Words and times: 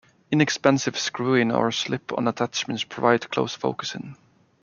Inexpensive 0.31 0.97
screw-in 0.97 1.51
or 1.51 1.71
slip-on 1.71 2.27
attachments 2.27 2.83
provide 2.83 3.29
close 3.29 3.53
focusing. 3.53 4.17